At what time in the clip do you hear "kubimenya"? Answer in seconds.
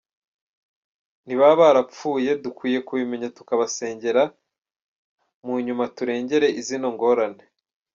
2.87-3.29